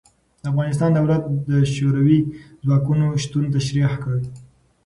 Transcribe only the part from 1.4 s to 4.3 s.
د شوروي ځواکونو شتون تشرېح کړ.